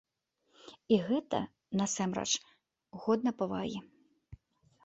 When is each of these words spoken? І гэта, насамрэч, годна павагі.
І 0.95 0.97
гэта, 1.09 1.41
насамрэч, 1.81 2.27
годна 3.05 3.31
павагі. 3.43 3.79